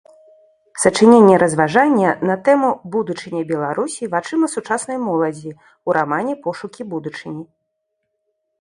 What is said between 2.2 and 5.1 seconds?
на тэму „Будучыня Беларусі вачыма сучаснай